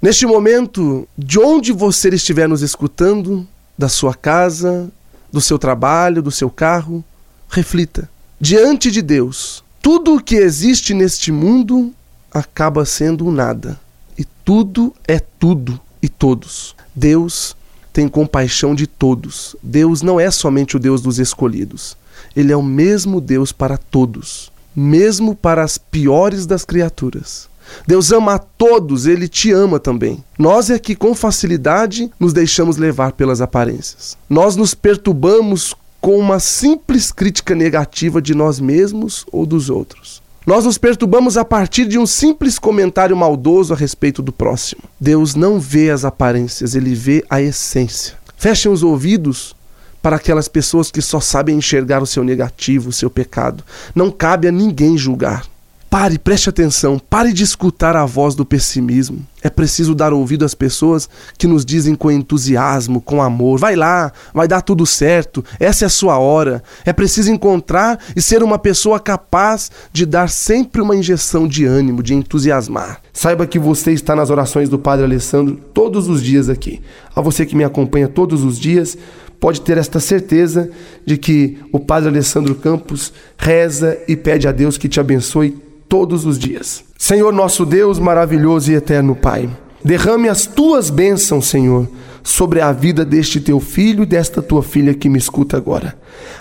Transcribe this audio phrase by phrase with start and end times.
[0.00, 4.90] Neste momento, de onde você estiver nos escutando, da sua casa,
[5.32, 7.04] do seu trabalho, do seu carro,
[7.48, 8.08] reflita.
[8.40, 11.92] Diante de Deus, tudo o que existe neste mundo
[12.30, 13.78] acaba sendo nada.
[14.16, 16.76] E tudo é tudo e todos.
[16.94, 17.56] Deus
[17.92, 19.56] tem compaixão de todos.
[19.62, 21.96] Deus não é somente o Deus dos escolhidos.
[22.36, 27.48] Ele é o mesmo Deus para todos, mesmo para as piores das criaturas.
[27.86, 30.22] Deus ama a todos, ele te ama também.
[30.38, 34.16] Nós é que com facilidade nos deixamos levar pelas aparências.
[34.28, 40.22] Nós nos perturbamos com uma simples crítica negativa de nós mesmos ou dos outros.
[40.46, 44.80] Nós nos perturbamos a partir de um simples comentário maldoso a respeito do próximo.
[44.98, 48.14] Deus não vê as aparências, ele vê a essência.
[48.36, 49.54] Fechem os ouvidos
[50.00, 53.62] para aquelas pessoas que só sabem enxergar o seu negativo, o seu pecado.
[53.94, 55.44] Não cabe a ninguém julgar.
[55.90, 59.26] Pare, preste atenção, pare de escutar a voz do pessimismo.
[59.42, 64.12] É preciso dar ouvido às pessoas que nos dizem com entusiasmo, com amor: vai lá,
[64.34, 66.62] vai dar tudo certo, essa é a sua hora.
[66.84, 72.02] É preciso encontrar e ser uma pessoa capaz de dar sempre uma injeção de ânimo,
[72.02, 73.00] de entusiasmar.
[73.10, 76.82] Saiba que você está nas orações do Padre Alessandro todos os dias aqui.
[77.16, 78.98] A você que me acompanha todos os dias,
[79.40, 80.70] pode ter esta certeza
[81.06, 86.24] de que o Padre Alessandro Campos reza e pede a Deus que te abençoe todos
[86.26, 86.84] os dias.
[86.96, 89.48] Senhor nosso Deus maravilhoso e eterno Pai,
[89.82, 91.88] derrame as tuas bênçãos, Senhor,
[92.22, 95.96] sobre a vida deste teu filho e desta tua filha que me escuta agora.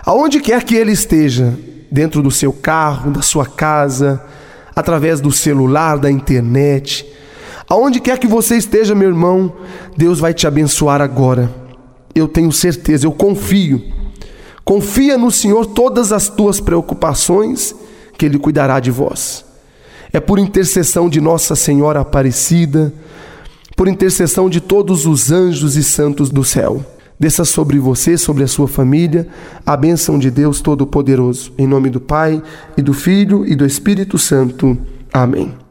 [0.05, 1.57] Aonde quer que ele esteja,
[1.89, 4.21] dentro do seu carro, da sua casa,
[4.75, 7.05] através do celular, da internet,
[7.69, 9.53] aonde quer que você esteja, meu irmão,
[9.95, 11.49] Deus vai te abençoar agora.
[12.13, 13.81] Eu tenho certeza, eu confio.
[14.65, 17.73] Confia no Senhor todas as tuas preocupações
[18.17, 19.45] que Ele cuidará de vós.
[20.11, 22.93] É por intercessão de Nossa Senhora Aparecida,
[23.75, 26.83] por intercessão de todos os anjos e santos do céu.
[27.19, 29.27] Desça sobre você, sobre a sua família,
[29.65, 31.51] a bênção de Deus Todo-Poderoso.
[31.57, 32.41] Em nome do Pai,
[32.77, 34.77] e do Filho e do Espírito Santo.
[35.11, 35.57] Amém.